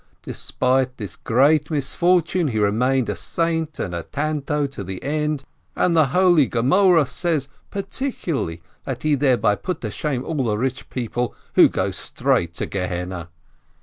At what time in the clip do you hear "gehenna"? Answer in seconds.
12.65-13.29